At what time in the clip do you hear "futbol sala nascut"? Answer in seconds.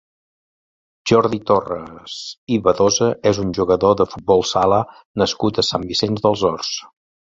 4.15-5.61